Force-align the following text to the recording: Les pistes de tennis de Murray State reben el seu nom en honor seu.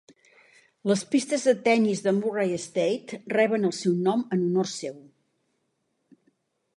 Les 0.91 1.01
pistes 1.15 1.43
de 1.49 1.53
tennis 1.67 1.99
de 2.07 2.13
Murray 2.21 2.55
State 2.63 3.19
reben 3.37 3.69
el 3.69 3.75
seu 3.81 3.93
nom 4.07 4.27
en 4.37 4.47
honor 4.49 4.71
seu. 4.73 4.97